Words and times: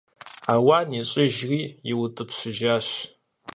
Ауан 0.53 0.89
ищӀыжри 0.99 1.61
иутӀыпщыжащ. 1.91 2.87